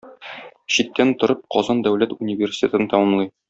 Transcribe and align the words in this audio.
Читтән 0.75 1.11
торып 1.23 1.45
Казан 1.57 1.85
дәүләт 1.89 2.17
университетын 2.19 2.91
тәмамлый. 2.95 3.35